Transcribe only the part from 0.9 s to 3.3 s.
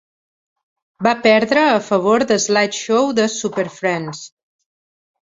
Va perdre a favor d'"Slide Show" de